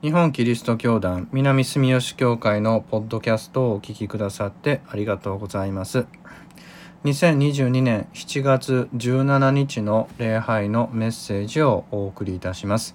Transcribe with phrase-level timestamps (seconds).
[0.00, 6.06] 日本キリスト教団南住吉教会のポッドキャストをお聞きくださってありがとうございます。
[7.02, 12.94] 2022年7月17日の礼拝のメッセージをお送りいたします。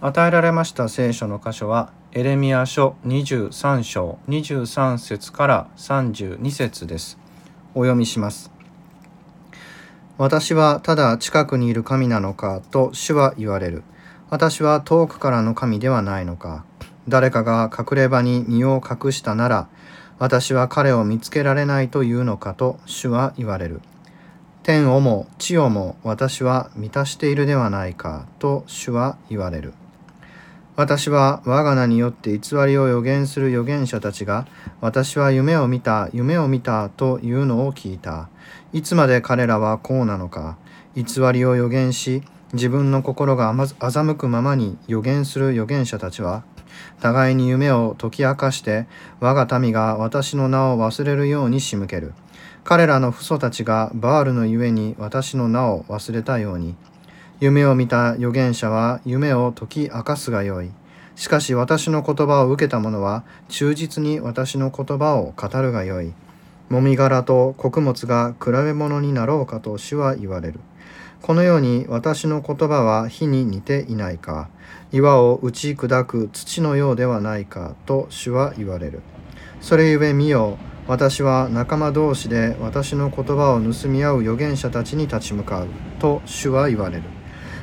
[0.00, 7.18] 与えられました聖書の箇所はエレミア書23章23節から32節です。
[7.74, 8.52] お読みします。
[10.18, 13.82] 私はただ近くにいる神なのかと主は言われる。
[14.32, 16.64] 私は遠くからの神ではないのか。
[17.06, 19.68] 誰かが隠れ場に身を隠したなら
[20.18, 23.82] 私は彼を見つけられないというのかと主は言われる。
[24.62, 29.74] 天をも地をも私は満たしているではないかと主は言われる。
[30.76, 34.46] 私は我が名によって偽りを予言する預言者たちが
[34.80, 38.30] 私は夢を見た夢を見たというのを聞いた。
[38.72, 40.56] いつまで彼らはこうなのか。
[40.94, 46.44] 偽りを予言し自分の心が欺くままに予言する預言者たちは
[47.00, 48.86] 互いに夢を解き明かして
[49.20, 52.12] 我が民が私の名を忘れるように仕向ける。
[52.64, 56.76] 彼らの父祖たちがバールのゆえに私の名を忘れたように。
[57.40, 60.70] 夢を見た預言者は夢を解き明かすがよい。
[61.16, 66.12] しかし私の言葉を受けた者は忠実に私の言葉を語るがよい。
[66.68, 70.60] もみ殻と穀物が比べ物になろうかと主は言われる。
[71.22, 74.50] このように私の言葉は火に似ていないか。
[74.90, 79.02] 岩を打ち砕く土のようではないかと主は言われる。
[79.60, 85.68] それゆえ見よ私は仲間同士で私の言葉を盗み合う預言者たちに立ち向かう。
[86.00, 87.04] と主は言われる。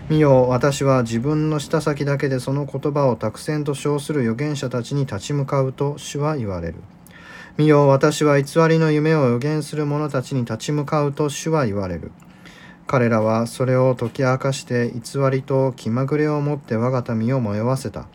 [0.09, 5.73] 見よ私は自分の舌先だけでその言葉を託せんと称する預言者たちに立ち向かう。
[5.73, 6.75] と主は言われる。
[7.57, 11.11] 見よ私は偽りの夢を予言する者たちに立ち向かう。
[11.11, 12.13] と主は言われる。
[12.91, 18.07] 彼らはそれを解き明かして偽りと気まぐれをもって我が民を迷わせた。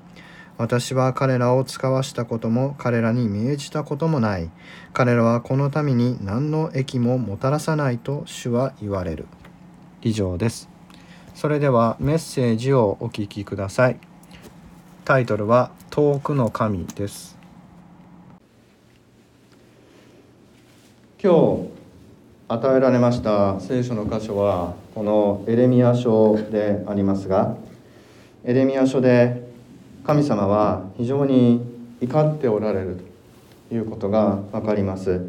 [0.59, 4.51] 私は彼らを使わしたことも彼らに命じたこともない。
[4.93, 9.29] 彼らはこの民に何の益ももたらさないと主は言われる。
[10.03, 10.69] 以上です。
[11.37, 14.01] それではメッセージをお聞きください。
[15.05, 17.39] タイトルは遠くの神です。
[21.23, 21.84] 今日
[22.47, 23.59] 与えられました。
[23.59, 27.57] 聖書の箇所はこのエレミア書でありますが
[28.45, 29.49] エレミア書で
[30.05, 31.63] 神様は非常に
[32.03, 32.99] 怒っておられる
[33.71, 35.23] ということが分かります。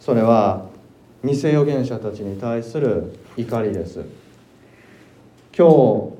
[0.00, 0.66] それは
[1.22, 4.04] 偽預言者たちに対する怒りです。
[5.56, 6.16] 今日こ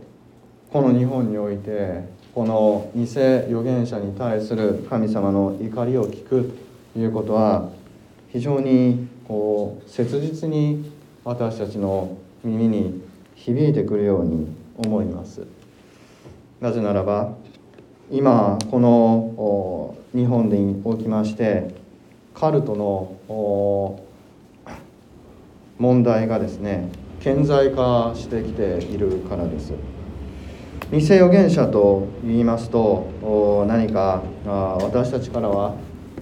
[0.75, 6.57] の日本においてこの偽預言者に対する神様の怒りを聞く
[6.93, 7.69] ということは
[8.31, 10.91] 非常にこう切実に
[11.25, 13.03] 私たちの耳に
[13.35, 15.47] 響いてくるように思います。
[16.61, 17.35] なぜならば
[18.11, 21.75] 今この日本におきまして
[22.35, 24.01] カルトの
[25.79, 26.89] 問題がですね
[27.21, 29.73] 顕在化してきているからです。
[30.93, 35.75] 偽預言者と言いますと何か私たちからは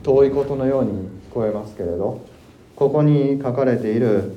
[0.02, 0.92] 遠いことのように
[1.30, 2.22] 聞こえますけれど
[2.76, 4.32] ここに書かれている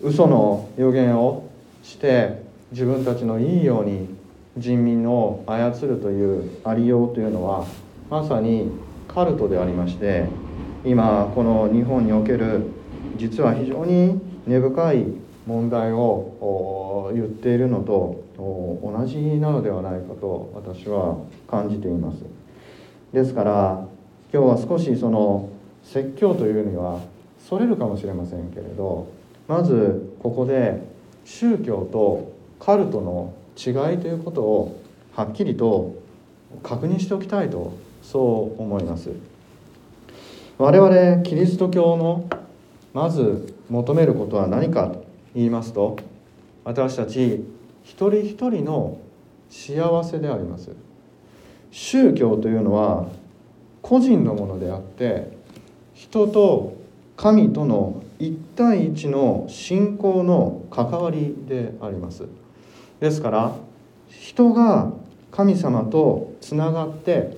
[0.00, 1.48] 嘘の予言を
[1.82, 4.08] して自分たちのいいように
[4.56, 7.66] 人民を操るというありようというのは
[8.10, 8.70] まさに
[9.08, 10.26] カルトでありまして
[10.84, 12.62] 今この日本における
[13.16, 15.06] 実は非常に根深い
[15.46, 21.16] 問題を言っているのと同じなのではないかと私は
[21.50, 22.18] 感じています。
[23.12, 23.86] ですから
[24.32, 25.48] 今日は少しその
[25.82, 27.00] 説教というには
[27.48, 29.08] それるかもしれませんけれど
[29.46, 30.82] まずここで
[31.24, 34.82] 宗教とカルトの違いということを
[35.14, 35.94] はっきりと
[36.62, 37.72] 確認しておきたいと
[38.02, 39.10] そう思います。
[40.58, 42.28] 我々キリスト教の
[42.92, 45.04] まず求めることは何かと
[45.34, 45.96] 言いますと
[46.64, 47.44] 私たち
[47.84, 48.98] 一人一人の
[49.48, 50.72] 幸せであります。
[51.70, 53.06] 宗教というのは
[53.82, 55.30] 個人のものであって
[55.94, 56.77] 人と
[57.18, 62.24] 神との一対一の信仰の関わりであります。
[63.00, 63.56] ですから
[64.08, 64.92] 人が
[65.32, 67.36] 神様とつながって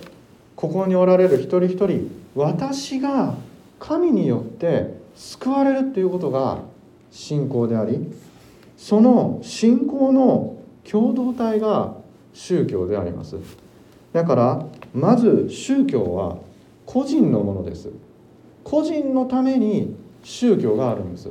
[0.54, 3.34] ここにおられる一人一人私が
[3.78, 6.58] 神によって救われるっていうことが
[7.10, 8.12] 信仰であり
[8.76, 11.94] その信仰の共同体が
[12.34, 13.36] 宗教であります。
[14.12, 16.36] だからまず宗教は
[16.84, 17.88] 個人のものです。
[18.64, 21.30] 個人のために宗教があるんです。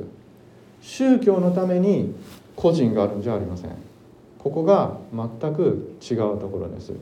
[0.82, 2.14] 宗教のために
[2.56, 3.70] 個人があるんじゃありません。
[4.38, 6.92] ここが全く違うところです。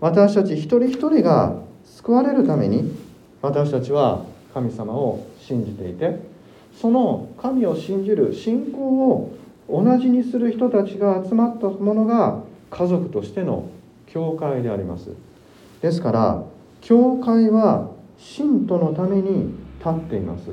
[0.00, 2.92] 私たち一人一人が救われるために
[3.40, 6.18] 私たちは神様を信じていて
[6.80, 9.36] その神を信じる信仰を
[9.68, 13.68] 同じにする人たちが集まったものが家族としての
[14.06, 15.10] 教会であります。
[15.80, 16.42] ですから
[16.80, 20.50] 教会は信徒のために立っています。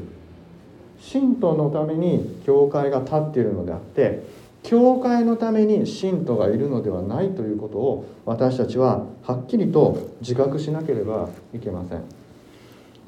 [1.00, 4.24] 信徒のために教会が立っているのであって
[4.64, 12.04] 教会のために信徒がいるのではないということを私たちははっきりと自覚しなければいけません。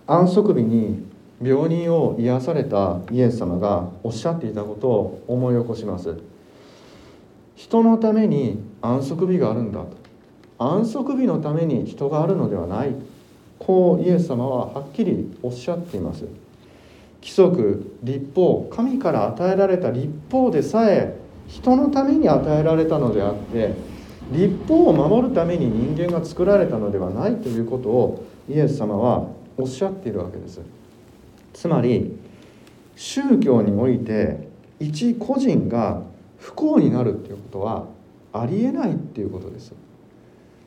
[0.07, 1.05] 安息日に
[1.41, 6.17] 病人を癒されたイエス様がおっしゃっていたことを思い起こします。
[7.55, 9.87] 人のために安息日があるんだと。
[10.57, 12.93] 安息日のために人があるのではない。
[13.59, 16.25] こうイエス様ははっきりおっしゃっています。
[17.21, 21.17] 規則立法神から与えられた立法でさえ
[21.47, 23.73] 人のために与えられたのであって
[24.31, 29.27] 立法を守るために人間が作られたのではないということをイエス様は
[29.57, 30.61] おっしゃっているわけです。
[31.53, 32.15] つまり
[32.95, 34.47] 宗教において
[34.79, 36.01] 一個人が
[36.37, 37.85] 不幸になるっていうことは
[38.33, 39.73] ありえないっていうことです。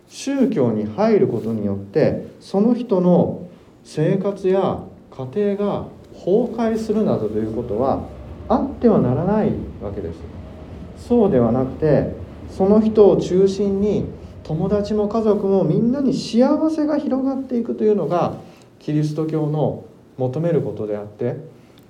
[0.08, 3.48] 宗教に入ることによってその人の
[3.84, 8.06] 生活や家庭が崩壊するなどということは
[8.48, 9.52] あってはならない
[9.82, 10.18] わけです。
[10.96, 12.14] そうではなくて
[12.50, 14.06] その人を中心に
[14.42, 18.36] 友達も家族もみんなに幸せが広がっていくというのが
[18.78, 19.84] キリスト教の
[20.16, 21.36] 求めることであって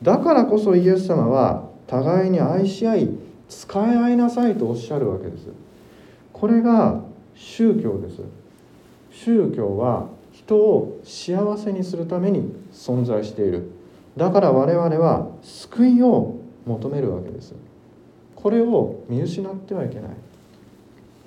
[0.02, 3.10] だからこそイエス様は互いに愛し合い
[3.48, 5.46] 使い合いなさいとおっしゃるわけです。
[6.32, 7.00] これが
[7.38, 8.22] 宗教です。
[9.10, 13.70] 宗教は人を幸せにするために存在している。
[14.16, 16.36] だから我々は救いを
[16.66, 17.54] 求めるわけです。
[18.34, 20.10] これを見失ってはいけない。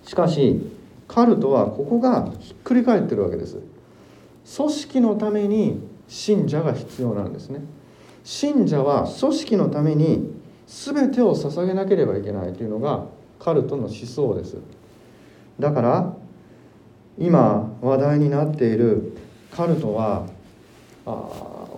[0.03, 0.61] しかし
[1.07, 3.59] カルトはここがひっくり返ってるわけです。
[4.55, 7.61] 組織のために信者が必要なんですね。
[8.23, 10.33] 信者は組織のために
[10.67, 13.05] 全てを捧げなければいけないというのが
[13.39, 14.57] カルトの思想です。
[15.61, 16.13] だから
[17.19, 19.15] 今話題になっている
[19.51, 20.25] カルトは
[21.05, 21.09] あ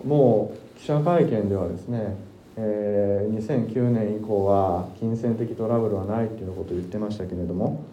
[0.06, 2.15] もう記者会見ではですね、
[2.56, 7.83] えー、2009年以降は金銭的トラブルはないっていうことを言ってましたけれども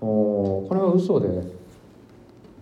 [0.00, 1.28] おこれは嘘で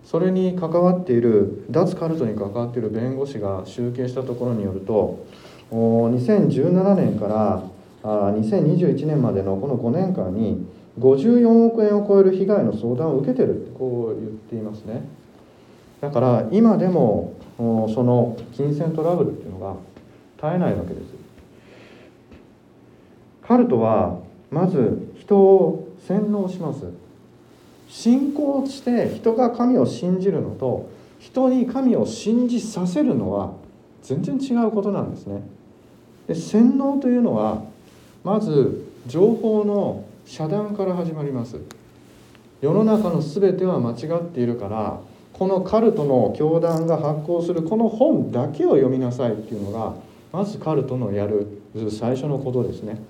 [0.05, 5.27] それに関わっている脱カルトに関わっている弁護士が集計したところによると
[5.71, 7.63] お2017年から
[8.03, 10.67] あ2021年までのこの5年間に
[10.99, 13.63] 54億円を超える被害の相談を受けてる。
[13.63, 15.03] ってこう言っていますね。
[16.01, 19.75] だから今でもその金銭トラブルっていうのが
[20.37, 21.05] 絶えないわけです。
[23.43, 24.19] カルトは
[24.51, 26.85] まず人を洗脳します。
[27.89, 33.53] 信仰して人が神を信じるのと人に神を信じさせるのは
[34.03, 35.43] 全然違うことなんですね。
[36.27, 37.63] で洗脳というのは
[38.23, 41.59] まず情報の遮断から始まります。
[42.61, 45.01] 世の中の全ては間違っているから
[45.33, 49.95] このカルトの教団が発行するこの本だけを読みなさいっていうのが
[50.31, 51.47] まずカルトのやる
[51.91, 53.01] 最初のことですね。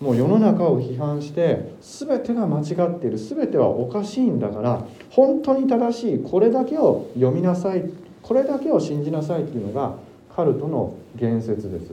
[0.00, 7.90] もう世の中を批判して全てが間違っている全てはおかしいんだから本当に正しいこれだけを読みなさい
[8.22, 9.96] これだけを信じなさいっていうのが
[10.36, 11.92] カルトの言説です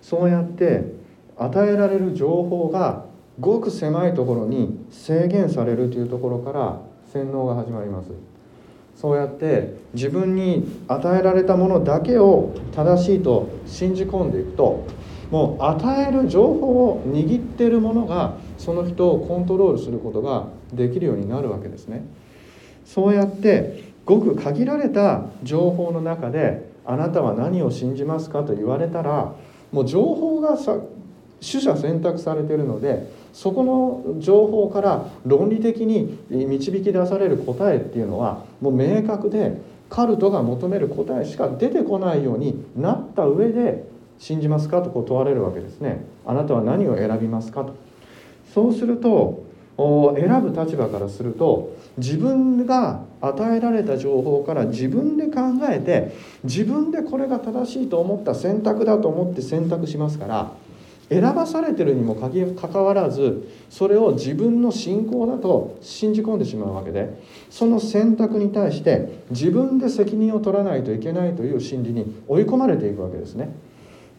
[0.00, 0.84] そうやって
[1.36, 3.09] 与えられる情報が
[3.40, 6.80] ごく狭いところに制限されるというところから
[7.12, 8.10] 洗脳が始まります。
[8.94, 14.84] そうやって自分に与えられたものだけを正しいと信じ込んでいくと
[15.30, 22.04] もう与える情報を握っているものがその人をコントロールすることができるようになるわけですね。
[22.84, 29.34] そうやってごく限られた情報の中であなたは何を信じますかと言われたら
[29.72, 30.82] もう情報が取
[31.40, 39.58] 捨選択されているのでそこの情報から論理的に導き出される答えっていうのはもう明確で
[39.88, 43.84] カルトが求める答えしか出てこないようになった上で
[44.18, 46.04] 信じますかとこう問われるわけですね。
[46.26, 47.74] あなたは何を選びますかと
[48.54, 49.44] そうすると
[49.76, 60.52] 選ぶ立場からすると自分が与えられた情報から自分で考えて自分でこれが正しいと思った選択だと思って選択しますから
[61.10, 73.52] 選ばされてるにもかかわらずそれを自分の信仰だと信じ込んでしまうわけでその選択に対して自分で責任を取らないといけないという心理に追い込まれていくわけですね。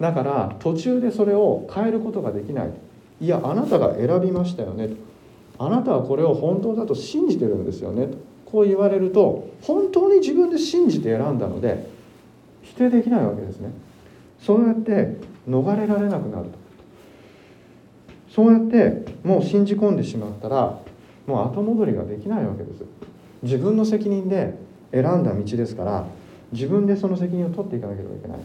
[0.01, 2.69] だから途中でそれを変えることができない。
[3.21, 4.95] いやあなたが選びましたよねと。
[5.59, 8.17] あなたはこれを本当だと信じてるんですよねと。
[8.45, 11.87] こう言われると本当に自分で信じて選んだので
[12.63, 13.69] 否定できないわけですね。
[14.41, 15.15] そうやって
[15.47, 16.60] 逃れられなくなると。
[18.33, 20.79] そうやってもう信じ込んでしまったら
[21.27, 22.83] もう後戻りができないわけです。
[23.43, 24.55] 自分の責任で
[24.91, 26.05] 選んだ道ですから
[26.51, 28.37] 自分でその責任を取っていかなければいけない。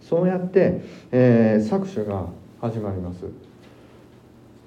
[0.00, 2.26] そうやって、えー、搾取が
[2.60, 3.24] 始まります。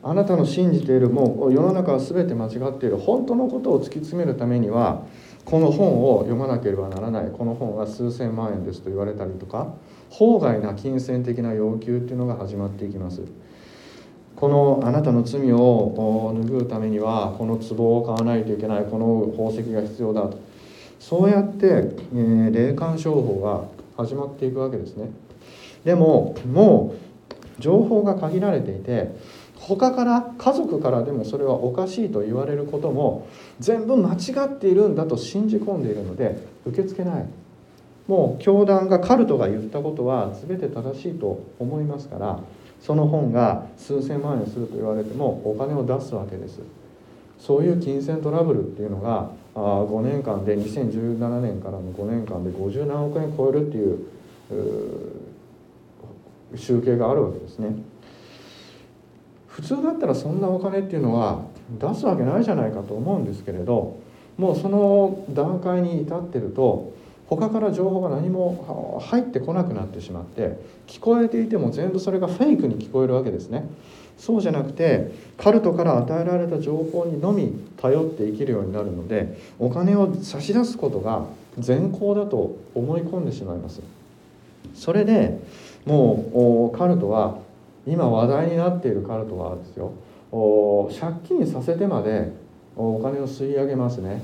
[0.02, 2.98] あなたの信じているもう世の中は全て間違っている。
[2.98, 5.04] 本当のことを突き詰めるためには
[5.46, 7.32] この本を読まなければならない。
[7.32, 9.74] この本は数千万円ですと言われたりとか
[10.10, 13.24] 法外な金銭的な要求っていうのが始まっていきます。
[14.40, 20.40] このあなたの罪を拭うためにはこの壺を買わないといけないこの宝石が必要だと。
[21.00, 25.10] そうやって、えー、霊感商法が始まっていくわけですね。
[25.84, 26.96] でもも
[27.60, 29.14] う情報が限られていて
[29.58, 33.28] 他から家族からでもそれはおかしいと言われることも
[33.60, 37.26] 全部間違っているんだと信じ込んでいるので受け付けない。
[38.08, 42.40] もう教団がカルトが言ったことは全て正しいと思いますから
[42.82, 46.60] その本が数千万円すると言われてもお金を出すわけです。
[47.40, 54.00] そういう金銭トラブルっていうのが5年間で2017年からの5年間で50何億円超えるっていう
[56.56, 57.76] 集計があるわけですね。
[59.48, 61.42] 普通だったらそんなお金っていうのは
[61.80, 63.98] 出すわけないじゃないかと思うんですけれど
[64.38, 66.94] もうその段階に至ってると
[67.30, 70.58] 他から情報が何も入ってこなくなってしまって
[70.88, 73.70] 聞こえていても全部それがフェイクに聞こえるわけですね。
[74.18, 81.26] そうじゃなくてカルトから与えられた情報にのみ頼って生きるようになるのでお金を差し出すことが
[81.58, 83.82] 善行だと思い込んでしまいます。
[84.74, 85.40] それで
[85.86, 87.38] もうカルトは
[87.88, 89.94] 今話題になっているカルトはですよ。
[91.00, 92.32] 借金させてまで
[92.76, 94.22] お金を吸い上げますね。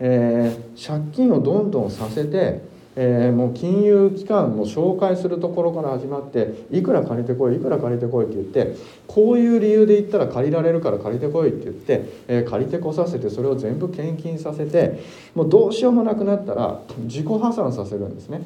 [0.00, 2.62] えー、借金をどんどんさせて、
[2.96, 8.76] えー、もう金融機関も紹介するところから始まっていくら借りてこいいくら借りてこいって言って
[9.06, 15.00] こういう理由で言ったら借りられるから借りてこいって言って、えー、借りてこさせてそれを全部献金させて
[15.34, 18.42] もうどうしようもなくなったら自己破産させるんですね。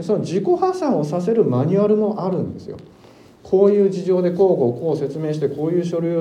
[0.00, 2.78] その自己破産をさせるマニュアルもあるんですよ。
[3.42, 6.16] こういう事情でこうこうこう説明してこういう書類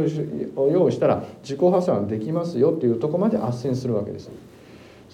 [0.56, 4.30] を用意したら自己破産できますよっていうとこまで斡旋するわけです。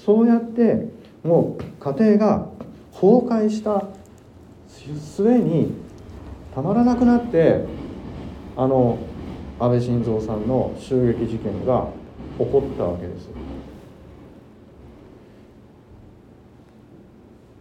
[0.06, 0.88] そうやって
[1.24, 2.48] もう家庭が
[2.94, 3.88] 崩壊した
[4.68, 5.74] 末に
[6.54, 7.66] たまらなくなって
[8.56, 9.00] あの
[9.60, 11.88] 安倍晋三さんの襲撃事件が
[12.38, 13.30] 起こったわけです。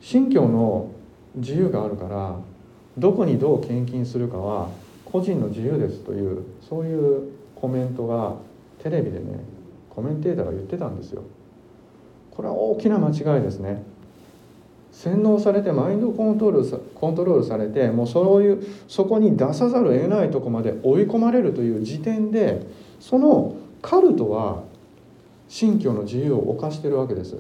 [0.01, 0.91] 信教の
[1.37, 2.37] 自由があるから
[2.99, 4.69] どこにどう献金するかは
[5.07, 8.35] 個人の自由ですというそういうコメントが
[8.83, 9.41] テレビでね
[9.89, 11.23] コメンテーターが言ってたんですよ。
[12.37, 13.83] これは大きな間違いですね
[14.93, 22.63] 洗脳されてマインドコントロールコントロールされてもうそういうそこに出さざるを得ないとこまで追い込まれるという時点で
[23.01, 24.63] そのカルトは
[25.49, 27.37] 信教の自由を犯してるわけです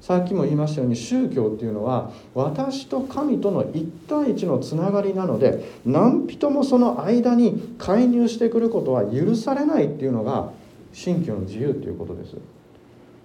[0.00, 10.52] さっきも言いましたように宗教っていうのは私と神との一対一のつながりなので何人もその間に介入してくることは許されないっていうのが
[10.92, 12.36] 信教の自由っていうことです。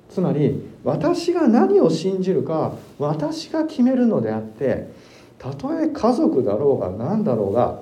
[0.09, 4.89] つまり私が何を信じるか私が決めるのであって
[5.37, 7.81] たとえ家族だろうが何だろうが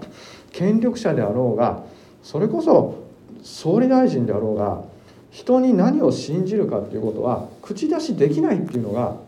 [0.51, 1.83] 権力者であろうが
[2.21, 3.03] それこそ
[3.43, 4.83] 総理大臣であろうが
[5.31, 9.21] 人に何を信じるかっていうことは口出しできないっていうのが思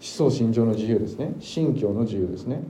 [0.00, 1.32] 想信条の自由ですね。
[1.40, 2.62] 信教の自由ですね。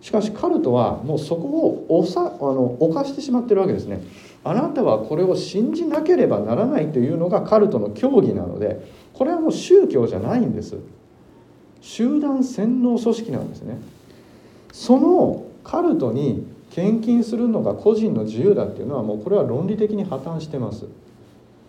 [0.00, 4.02] しかしカルトはもうそこをおさあの犯してしまってるわけですね。
[4.42, 8.80] あなたはこれを信じなければならないというのがカルトの教義なので
[9.12, 10.76] これはもう宗教じゃないんです。
[11.82, 13.78] 集団洗脳組織なんですね。
[14.72, 20.86] そのカルトに献金するのが個人の自由だっていうのはもうこれは論理的に破綻してます。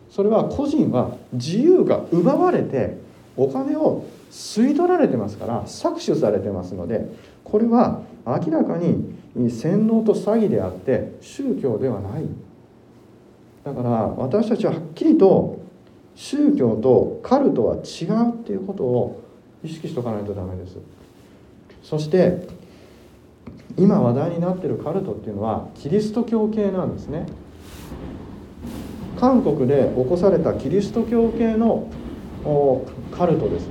[0.10, 2.98] それは個人は自由が奪われて
[3.38, 7.06] お金を吸い取られてますから搾取されてますので
[7.44, 9.16] これは明らかに
[9.50, 12.24] 洗脳と詐欺であって宗教ではない。
[13.64, 15.60] だから私たちははっきりと
[16.16, 19.22] 宗教とカルトは違うっていうことを
[19.64, 20.78] 意識しておかないとダメです。
[21.84, 22.48] そして
[23.78, 27.28] 今話題になってるカルトっていうのはキリスト教系なんですね。
[29.20, 31.88] 韓国で起こされたキリスト教系の
[33.12, 33.70] カルトです。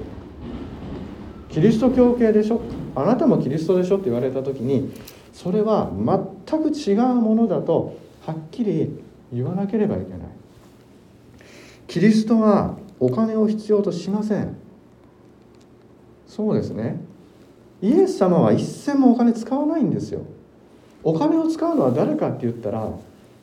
[1.50, 2.61] キリスト教系でしょ？
[2.94, 4.92] あなたもキリストでしょって言われた時に
[5.32, 10.20] それは全く違うものだとはっきり言わなければいけない。
[11.87, 14.56] キリストはお金を必要としません。
[16.26, 17.00] そうですね。
[17.82, 20.20] イエス様は一銭もお金使わないんですよ。
[21.02, 22.88] お金を使うのは誰かって言ったら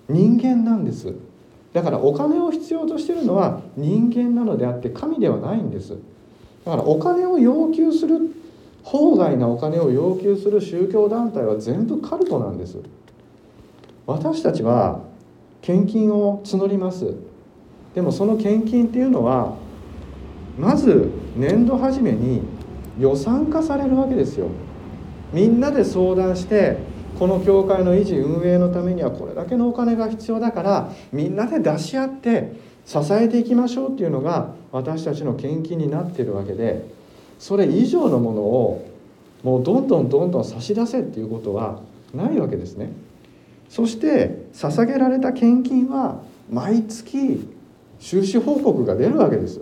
[0.07, 1.13] 人間なんです。
[1.73, 5.97] だからお金を必要としてるのは人間なのであって神ではないんです。
[6.65, 8.33] だからお金を要求する
[8.83, 12.77] 法外なお金を要求する宗教団体は全部カルトなんです。
[14.05, 15.01] 私たちは
[15.61, 17.15] 献金を募ります
[17.95, 19.55] でもその献金っていうのは
[20.57, 22.41] まず年度初めに
[22.99, 24.49] 予算化されるわけですよ
[25.33, 26.77] みんなで相談して
[27.19, 32.53] この教会の維持運営のためにはこれだけのお金が必要だからみんなで出し合って
[32.85, 36.85] 支えていきましょうっていうのが私たちの献金になっているわけで
[37.39, 38.91] それ以上のものを
[39.43, 41.81] もうどんどんどんどん差し出せっていうことは
[42.13, 42.91] ないわけですね。
[43.69, 47.47] そして捧げられた献金は毎月
[47.99, 49.61] 収支報告が出るわけです。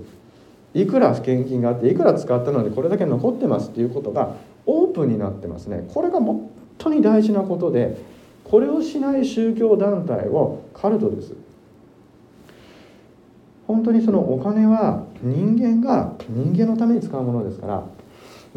[0.74, 4.36] いくら献金があっていくら使ったのでこれだけ残ってますっていうことが
[4.66, 5.88] オープンになってますね。
[5.94, 7.98] これが本当に大事なことで
[8.44, 11.34] これをしない宗教団体をカルトです。
[13.68, 17.84] 本当にそのお金は人間が人間のために使うものですから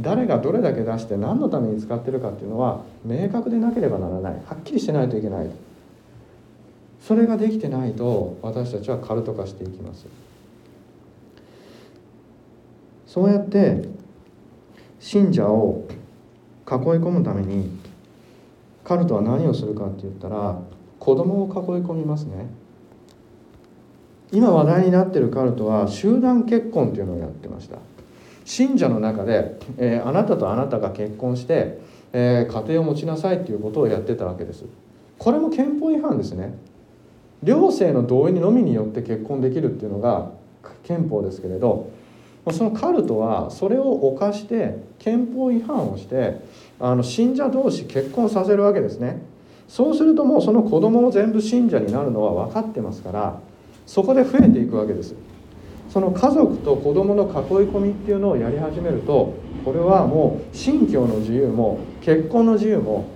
[0.00, 4.32] 誰がどれだけ出して何のために使ってるかっていうのは明確でなければならない。
[4.46, 5.50] はっきりしてないといけない
[7.00, 10.06] それができてないと私たちはカルト化していきます。
[13.06, 13.88] そうやって
[15.00, 17.70] 信者を囲い込むために
[18.84, 20.60] カルトは何をするかって言ったら
[20.98, 22.46] 子供を囲い込みますね。
[24.30, 27.78] 今話題になってるカルトは集団結婚っていうのをやってました。
[28.48, 31.80] 信者の中で、えー、あなたとあなたが結婚して、
[32.14, 34.64] えー、家庭を持ちなさいっていうことをやってたわけです。
[35.18, 36.54] これも憲法違反ですね。
[37.42, 40.30] 両性の同意のみによって結婚できるっていうのが
[40.84, 41.90] 憲法ですけれど
[42.50, 46.40] そのカルトはそれを犯して憲法違反をして
[46.80, 49.20] あの信者同士結婚させるわけですね。
[49.68, 53.38] そうするともうその子供も全部信者になるのは分かってますから
[53.86, 55.14] そこで増えていくわけです。
[55.88, 57.30] その家族と子供の囲い
[57.68, 63.08] 込みっていうのをやり始めるとこれはもう信教の自由も結婚の自由も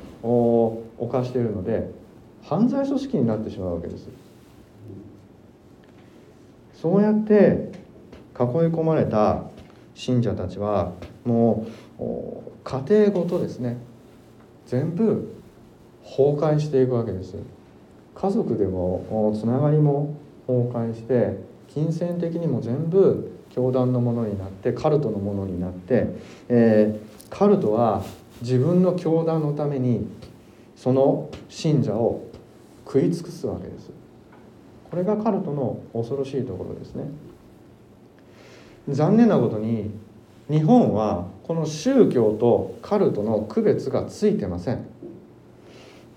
[0.99, 1.91] 犯しているので
[2.43, 4.09] 犯罪組織になってしまうわけです。
[6.75, 7.71] そうやって
[8.39, 9.45] 囲い込まれた
[9.95, 10.93] 信者たちは
[11.25, 11.67] も
[12.01, 12.03] う
[12.65, 13.77] 家庭ごとですね
[14.67, 15.33] 全部
[16.03, 17.37] 崩壊していくわけです。
[18.15, 21.39] 家族でもつながりも崩壊して
[21.75, 26.07] 金銭的にも全部教団のものになってカルトのものになって、
[26.49, 28.03] えー、カルトは
[28.41, 30.07] 自分の教団のために
[30.77, 32.25] その信者を
[32.85, 33.91] 食い尽くすわけです。
[34.91, 37.05] これがカルトの恐ろしいところですね。
[38.89, 39.91] 残念なことに
[40.51, 44.85] 日本はこの宗教とカルトの区別がついてません。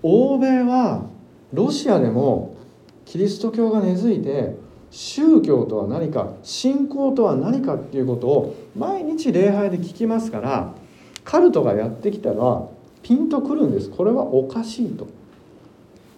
[0.02, 1.06] 欧米は
[1.52, 2.56] ロシアでも
[3.04, 4.65] キリスト教が根付いて
[4.96, 10.74] 宗教とは何か信仰とは何かっていうことを毎日礼拝で聞きますから
[11.22, 12.62] カルトがやってきたら
[13.02, 15.06] ピンとくるんですこれはおかしいと。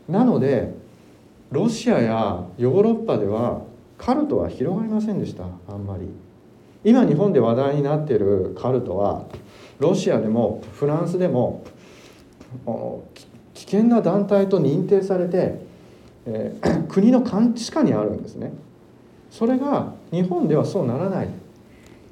[0.08, 0.74] なので
[1.50, 3.62] ロシアやヨーロッパでは
[3.98, 6.08] カルトは広がりませんでしたあんまり。
[6.84, 9.24] 今日本で話題になっているカルトは
[9.80, 11.64] ロシアでもフランスでも
[13.54, 15.66] 危険な団体と認定されて、
[16.26, 18.52] えー、 国の監視下にあるんですね。
[19.38, 21.28] それが日本ではそうならない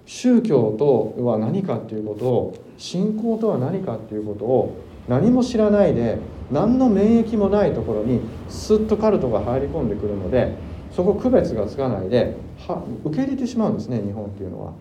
[0.04, 4.76] 宗教とは何かっていうことを信仰とは何かっていうことを
[5.08, 6.18] 何も知らないで
[6.52, 10.54] 何の免疫もないところにスッとカルトが入り込んでくるので
[10.92, 14.72] そこ区別がつかないでは受け入れてしまうんですね日本っていうのは。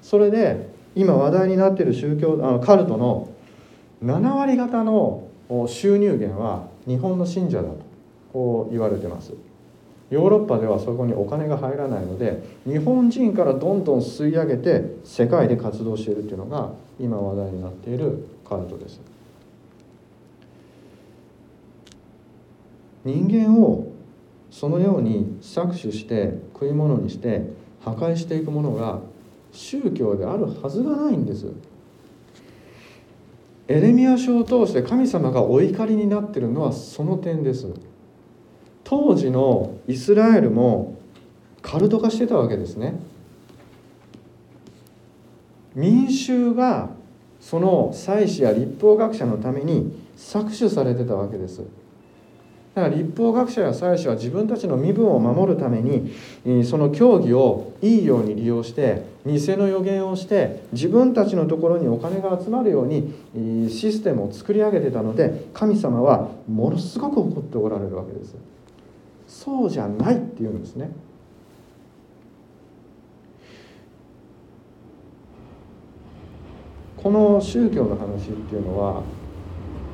[0.00, 3.28] それで今話題になってる宗教あのカルトの
[4.02, 5.28] 7割方の
[5.66, 7.76] 収入源は日本の信者だと
[8.32, 9.34] こう言われてます。
[10.12, 19.00] ヨーロッパではそこにお金が入らないので日本人からどんどん吸い上げて世界で活動しているというのが今話題になっているカルトです。
[23.06, 23.90] 人間を
[24.50, 27.46] そのように搾取して食い物にして
[27.80, 29.00] 破壊していくものが
[29.50, 31.46] 宗教であるはずがないんです。
[33.66, 37.72] エレミア書を通して神様がお怒りになってるのはその点です。
[38.84, 40.96] 当時のイスラエルも
[41.62, 42.94] カルト化してたわけですね。
[45.74, 46.90] 民衆が
[47.40, 51.62] その祭司や立法学者のために搾取されてたわけです。
[52.74, 63.12] だから立法学者や祭司は自分たちの身分を守るためにその教義をいいように利用して偽の予言をして自分たちのところにお金が集まるように
[63.70, 68.34] システムを作り上げてたので神様はものすごく怒っておられるわけです。
[69.32, 70.90] そうじゃないっていうんですね。
[76.98, 79.02] この宗教の話っていうのは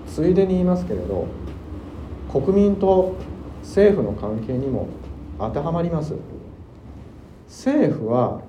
[0.07, 1.27] ついでに言いますけれど
[2.31, 3.15] 国民と
[3.63, 4.89] 政府の関係にも
[5.39, 6.15] 当てはまります。
[7.47, 8.43] 政府は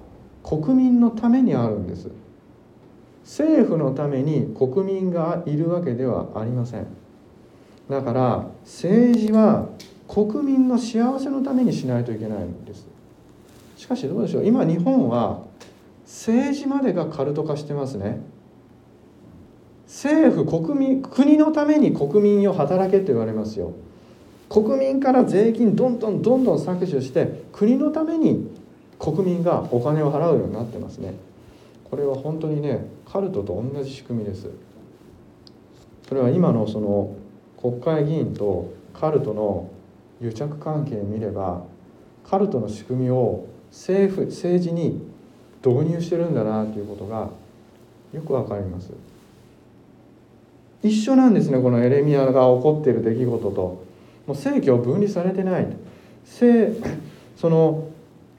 [0.43, 2.10] 国民のためにあるんです。
[3.23, 6.88] 政府のために国民がいるわけではありません。
[7.88, 9.69] だから政治は
[10.10, 12.88] 国民の幸せのためにしないといけないんです。
[13.78, 14.45] しかしどうでしょう。
[14.45, 15.43] 今日本は
[16.04, 18.19] 政治までがカルト化してますね。
[19.86, 23.74] 政府国民国のために国民を働けと言われますよ。
[24.50, 28.50] 国民から税金どんどんどんどん搾取して国のために
[28.98, 31.13] 国民がお金を払うようになってますね。
[31.89, 34.50] これは本当にねカルトと同じ仕組みです。
[36.08, 37.15] それは今のその
[37.62, 39.69] 国会議員とカルトの
[40.21, 41.63] 癒着関係見れば
[42.29, 45.01] カルトの仕組みを政府政治に
[45.65, 47.29] 導入してるんだなということが
[48.13, 48.91] よくわかります。
[50.82, 53.62] 一緒なんですねこのエレミアが起こっている出来事と。
[53.62, 53.84] も
[54.27, 55.67] う政教分離されてない
[57.36, 57.88] その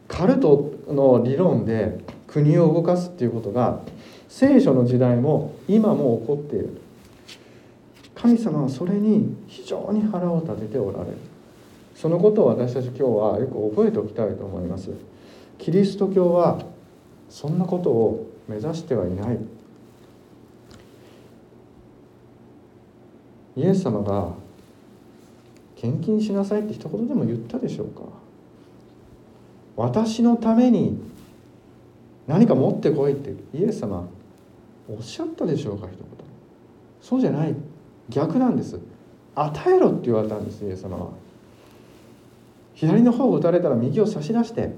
[0.07, 3.81] カルトの理論で国を動かすっていうことが
[4.29, 6.81] 聖書の時代も今も起こっている。
[8.15, 11.17] 神様はそれに非常に腹を立てておられる。
[12.01, 14.89] そのことを私たち今日はよく覚えておきたいと思います。
[15.59, 16.63] キリスト教は
[17.29, 19.39] そんなことを目指してはいない。
[23.55, 24.33] イエス様が
[25.77, 28.05] 献金しなさいって一言でも言ったでしょうか。
[29.77, 30.99] 私のために
[32.27, 33.35] 何か持ってこいって。
[33.55, 34.09] イエス様
[34.89, 36.07] おっしゃったでしょうか一言。
[37.03, 37.55] そうじゃない。
[38.09, 38.81] 逆なんです。
[39.35, 41.30] 与えろって言われたんですイエス様は。
[42.81, 44.71] 左の方を打たれたら右を差し出して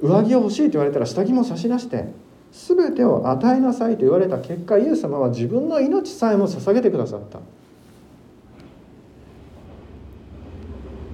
[0.00, 2.04] 上着を欲しいと言われたら下着も差し出して
[2.52, 7.40] 全てを与えなさいと言われた結果イエス様は自分の命さえも捧げてくださった。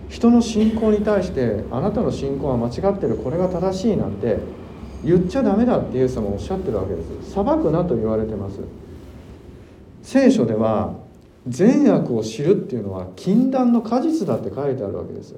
[0.08, 4.38] 人の信仰に対してあなたの信仰は間違ってるこれが正しいなんて
[5.04, 7.32] 言っちゃダメだってイエス様おっしゃってるわけです。
[7.32, 8.58] 裁くなと言われてます。
[10.02, 10.94] 聖書では
[11.46, 15.36] 善悪を知るっていうのは禁断の果実だって書いてあるわけです。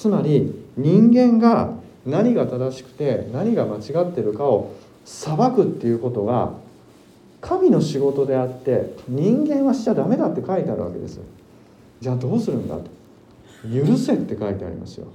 [0.00, 1.74] つまり人間が
[2.06, 6.54] 何が正しくて何が間違ってるかを裁くっていうことが
[7.42, 11.20] 神の仕事であって人間はしちゃダメだって書いてあるわけです
[12.00, 12.84] じゃあどうするんだと。
[13.62, 15.06] 許せって書いてありますよ。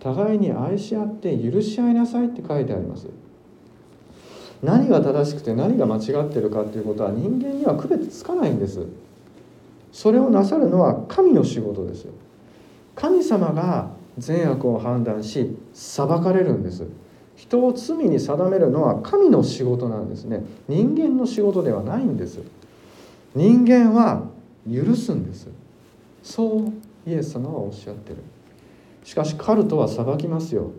[0.00, 3.06] 互いに愛し合って許し合いなさいって書いてあります。
[4.62, 8.86] 何が正しくて何が間違ってるかっていうことは人間には区別つかないんです。
[9.94, 12.12] それをなさるのは神の仕事ですよ。
[12.94, 16.86] 神様が善悪を判断し裁かれるんです。
[17.36, 20.44] 人を罪に定めるのは神の仕事なんですね。
[20.68, 22.40] 人間の仕事ではないんです。
[23.34, 24.22] 人間は
[24.72, 25.48] 許すんです。
[26.22, 28.18] そうイエス様はおっしゃってる。
[29.02, 30.70] しかしカルトは裁きますよ。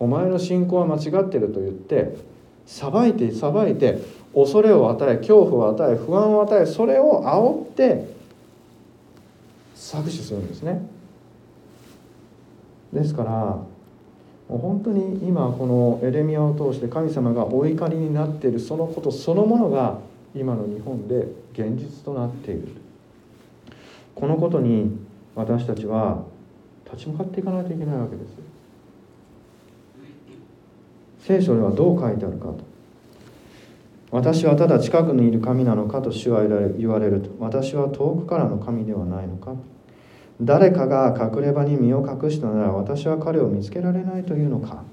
[0.00, 2.16] お前の信仰は間違ってると言って
[2.66, 3.98] 裁いて裁いて
[4.34, 8.14] 恐れを与え恐怖を与え不安を与えそれを煽って
[9.74, 10.97] 搾取するんですね。
[12.92, 19.98] ですからもう本当に今このエレミアを通して神様がお怒りになっているそのことそのものが
[20.34, 22.68] 今の日本で現実となっている。
[24.14, 24.98] このことに
[25.36, 26.24] 私たちは
[26.84, 28.34] 立ち向かっていかないといけないわけです
[31.20, 32.64] 聖書ではどう書いてあるかと。
[34.10, 36.42] 私はただ近くにいる神なのかと主は
[36.78, 37.30] 言われると。
[37.38, 39.58] 私は遠くからの神ではないのかと。
[40.40, 44.84] 誰かが隠れ場に身を隠したなら私は彼を見つけられないというのか。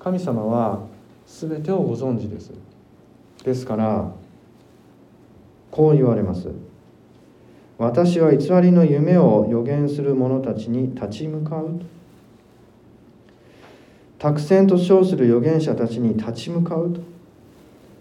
[0.00, 0.80] 神様は
[1.26, 2.52] 全てをご存知です。
[3.44, 4.10] ですから
[5.70, 6.48] こう言われます。
[7.78, 11.80] 私は偽りの夢を予言する者たちに立ち向かう。
[14.18, 16.92] 託戦と称する預言者たちに立ち向かう。
[16.92, 17.00] と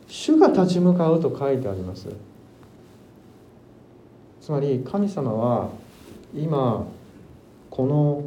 [0.08, 2.08] 主が立ち向かうと書いてあります。
[4.48, 5.68] つまり神様は
[6.34, 6.86] 今
[7.70, 8.24] この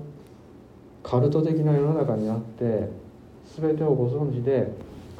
[1.03, 2.91] カルト的な世の中にあって
[3.59, 4.71] 全てをご存知で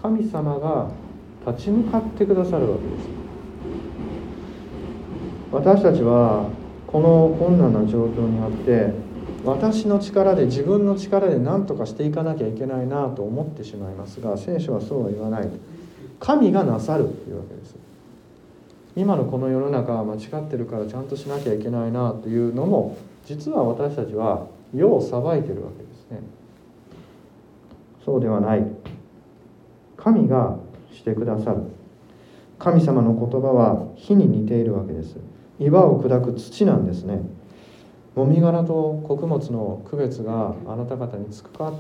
[0.03, 0.91] 神様が
[1.51, 3.09] 立ち向かってくださるわけです。
[5.51, 6.51] 私たちは
[6.87, 8.93] この困難な状況にあって
[9.43, 15.49] 私の力で自分の力で何とかしていかなきゃいけないなと思ってしまいますが聖書はそうは言わない。
[16.19, 17.90] 神がなさるっていうわけです。
[18.97, 26.21] 今のこの世の中は間違ってるからちゃんとしなきゃいけないなというのも実は私たちは世を裁いてるわけですね。
[28.05, 28.67] そうではない。
[29.97, 30.57] 神が
[30.93, 31.63] してくださる。
[32.59, 35.17] 神様の言葉は火に似ているわけです。
[35.59, 37.21] 岩を砕く土なんですね。
[38.15, 41.73] もみ殻と穀物の区別があなた方につくか？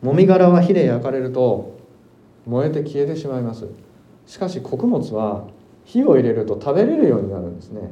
[0.00, 1.78] もみ殻は火で焼かれると
[2.46, 3.66] 燃えて消えてしまいます。
[4.26, 5.44] しかし穀物は
[5.86, 7.90] 火を入れると食べれるようになるんですね。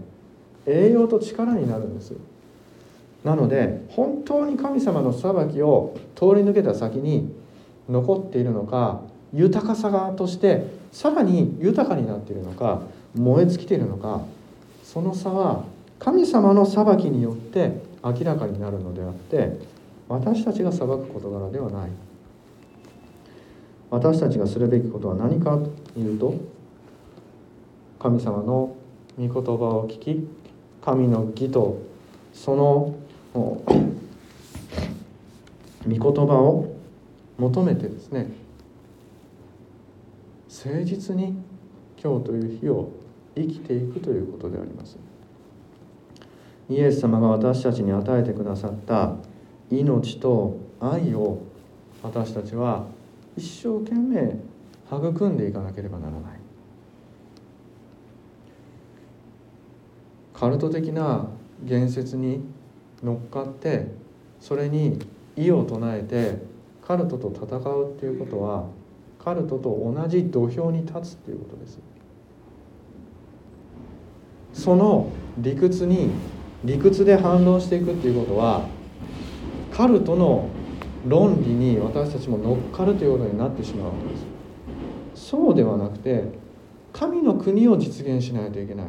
[0.67, 2.15] 栄養と力になるんです
[3.23, 7.35] なので本当に神様の裁きを通り抜けた先に
[7.89, 9.01] 残っているのか
[9.33, 12.83] 豊かさがとしてさらに豊かになっているのか
[13.15, 14.23] 燃え尽きているのか
[14.83, 15.65] その差は
[15.99, 19.59] 神様の裁きによって明らかになるのであって
[20.09, 21.91] 私たちが裁く事柄ではない。
[23.91, 26.35] 私たちがするべきことは何かというと
[28.05, 28.77] 神様の
[29.17, 30.29] 御言葉を聞き
[30.83, 31.81] 神の義と
[32.35, 32.95] その
[33.33, 33.73] 御
[35.89, 36.67] 言葉を
[37.39, 38.31] 求めてですね
[40.51, 41.35] 誠実に
[41.97, 42.91] 今日という日を
[43.35, 44.99] 生きていくということであります。
[46.69, 49.17] イエス様が私たちに与えてくださった
[49.71, 51.39] 命と愛を
[52.03, 52.85] 私たちは
[53.35, 54.37] 一生懸命
[54.93, 56.44] 育んでいかなければならない。
[60.45, 61.27] カルト的な
[61.63, 62.45] 言説に
[63.03, 63.87] 乗っかって
[64.39, 64.99] それに
[65.39, 66.37] 異を唱えて
[66.87, 68.67] カルトと戦うっていうことは
[69.19, 71.79] カルトと同じ土俵に立つっていうことです。
[74.53, 76.11] その理屈に
[76.63, 78.67] 理屈で反論していくっていうことは
[79.73, 80.51] カルトの
[81.07, 84.09] 論理に私たちも乗っかるということになってしまうわけ
[85.15, 85.31] です。
[85.31, 86.25] そうではなくて
[86.93, 88.87] 神の国を実現しないといけない。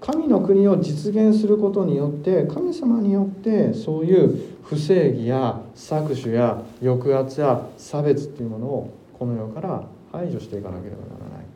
[0.00, 11.46] 神の国を実現することによって神様によってそういう不正義や搾取や抑圧や差別っていうものをこの世から排除していかなければならない。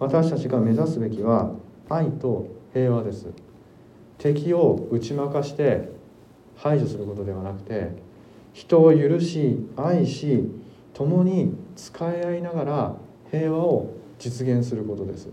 [0.00, 1.52] 私たちが目指すべきは
[1.88, 3.26] 愛と平和です。
[4.18, 5.90] 敵を打ち負かして
[6.56, 7.92] 排除することではなくて
[8.52, 10.50] 人を許し愛し
[10.92, 12.96] 共に使い合いながら
[13.30, 15.28] 平和を実現することです。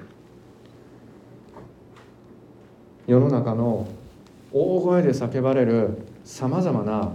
[3.08, 3.88] 世の中の
[4.52, 7.14] 大声で叫ばれるさまざまな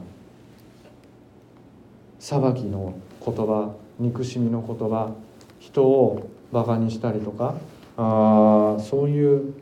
[2.18, 5.12] 裁きの言葉憎しみの言葉
[5.60, 7.56] 人をバカにしたりとか
[7.98, 9.54] あそういう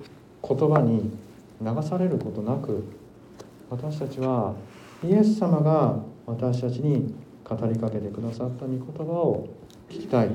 [0.46, 1.10] 言葉に
[1.60, 2.84] 流されることなく
[3.68, 4.54] 私たちは
[5.02, 7.12] イエス様が私たちに
[7.42, 9.48] 語りかけてくださった御言葉を
[9.88, 10.28] 聞きたい。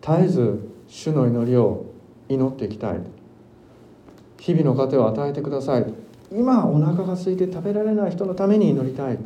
[0.00, 1.86] 絶えず主の祈りを
[2.28, 3.15] 祈っていきたい。
[4.46, 5.84] 日々の糧を与えてください。
[6.30, 9.18] 今お腹が空いて食べられない人のために祈りたい。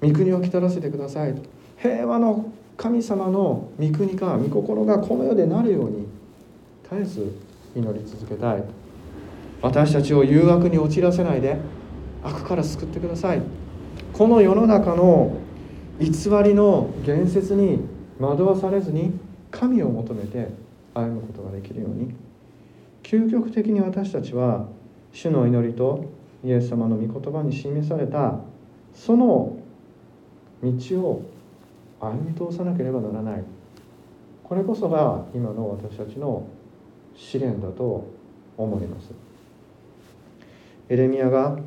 [0.00, 1.34] 御国を来たらせてください。
[1.76, 6.06] 平和の神様の御国か御心がこの世でなるように
[6.84, 7.32] 絶えず
[7.76, 8.64] 祈り続けたい。
[9.60, 11.58] 私たちを誘惑に陥らせないで
[12.22, 13.42] 悪から救ってください。
[14.14, 15.36] この世の中の
[16.00, 16.08] 偽
[16.42, 17.80] りの言説に
[18.18, 19.12] 惑わされずに
[19.50, 20.48] 神を求めて
[20.94, 22.14] 歩むことができるように。
[23.08, 24.68] 究極的に私たちは
[25.12, 26.04] 主の祈りと
[26.44, 28.38] イエス様の御言葉に示された
[28.94, 29.56] その
[30.62, 31.22] 道を
[32.00, 33.44] 歩み通さなければならない。
[34.44, 36.46] これこそが今の私たちの
[37.16, 38.06] 試練だと
[38.58, 39.10] 思います。
[40.90, 41.58] エレミアが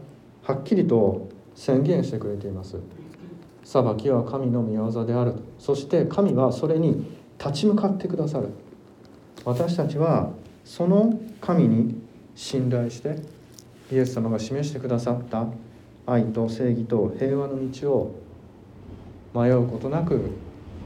[0.44, 2.78] はっきりと宣言してくれています。
[3.64, 5.34] 裁きは神の御業である。
[5.58, 7.04] そして神はそれに
[7.40, 8.50] 立ち向かってくださる。
[9.44, 10.30] 私たちは
[10.72, 12.02] その神に
[12.34, 13.18] 信頼して
[13.92, 15.48] イエス様が示してくださった
[16.06, 18.16] 愛と正義と平和の道を
[19.36, 20.32] 迷うことなく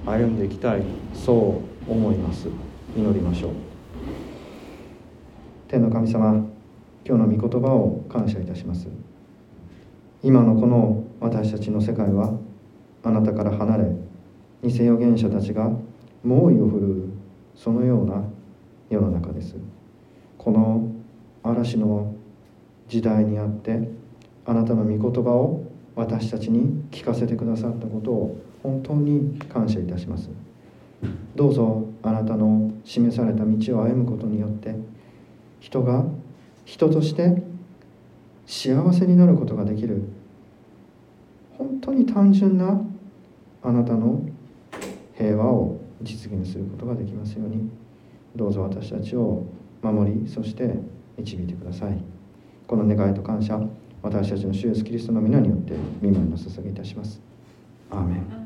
[0.08, 0.82] 歩んでいきたい
[1.14, 2.48] そう思います。
[2.98, 3.52] 祈りましょう。
[5.68, 6.34] 天の神様
[7.06, 8.88] 今日の御言葉を感謝いたします。
[10.24, 12.34] 今のこの私たちの世界は
[13.04, 13.84] あなたから離れ
[14.64, 15.70] 偽預言者たちが
[16.24, 17.10] 猛威を振るう
[17.56, 18.24] そのような
[18.90, 19.56] 世の中です。
[20.38, 20.92] この
[21.44, 22.14] 嵐の
[22.88, 23.90] 時代にあって
[24.46, 25.64] あなたの御言葉を
[25.96, 30.30] 私たちに聞かせてくださったことを本当に感謝いたします。
[31.36, 34.76] どうぞあなたの示された道を歩むことによって
[35.60, 36.06] 人が
[36.64, 37.44] 人として
[38.46, 40.04] 幸せになることができる
[41.58, 42.82] 本当に単純な
[43.64, 44.22] あなたの
[45.16, 47.85] 平和を実現することができますように。
[48.36, 49.46] どうぞ私たちを
[49.82, 50.76] 守りそして
[51.18, 51.98] 導いてください。
[52.68, 53.60] この願いと感謝
[54.02, 57.22] 私たちの主イエスキリストの皆によって御前の捧げいたします。
[57.90, 58.45] アーメン。